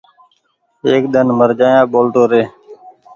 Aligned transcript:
ايڪ 0.85 1.03
ۮن 1.13 1.27
مر 1.39 1.49
جآيآ 1.59 1.81
ٻولتو 1.91 2.21
ري۔ 2.31 2.43